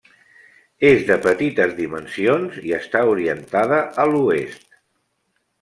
[0.91, 4.69] És de petites dimensions i està orientada a l'oest.